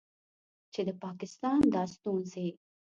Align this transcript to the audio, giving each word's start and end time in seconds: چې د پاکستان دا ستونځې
چې 0.73 0.81
د 0.87 0.89
پاکستان 1.03 1.59
دا 1.73 1.83
ستونځې 1.93 2.47